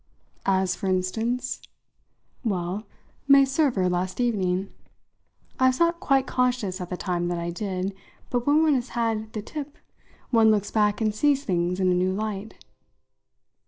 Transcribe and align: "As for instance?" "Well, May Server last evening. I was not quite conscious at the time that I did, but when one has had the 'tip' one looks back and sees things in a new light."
"As 0.47 0.75
for 0.75 0.87
instance?" 0.87 1.61
"Well, 2.43 2.87
May 3.27 3.45
Server 3.45 3.87
last 3.87 4.19
evening. 4.19 4.73
I 5.59 5.67
was 5.67 5.79
not 5.79 5.99
quite 5.99 6.25
conscious 6.25 6.81
at 6.81 6.89
the 6.89 6.97
time 6.97 7.27
that 7.27 7.37
I 7.37 7.51
did, 7.51 7.93
but 8.31 8.47
when 8.47 8.63
one 8.63 8.73
has 8.73 8.89
had 8.97 9.31
the 9.33 9.43
'tip' 9.43 9.77
one 10.31 10.49
looks 10.49 10.71
back 10.71 11.01
and 11.01 11.13
sees 11.13 11.43
things 11.45 11.79
in 11.79 11.91
a 11.91 11.93
new 11.93 12.13
light." 12.13 12.55